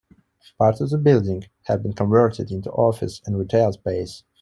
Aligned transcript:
Parts 0.57 0.81
of 0.81 0.89
the 0.89 0.97
building 0.97 1.43
have 1.65 1.83
been 1.83 1.93
converted 1.93 2.49
into 2.49 2.71
office 2.71 3.21
and 3.27 3.37
retail 3.37 3.71
space. 3.73 4.23